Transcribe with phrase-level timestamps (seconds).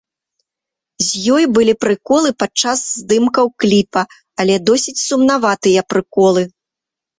[1.07, 4.01] З ёй былі прыколы падчас здымкаў кліпа,
[4.43, 6.41] але досыць сумнаватыя прыколы.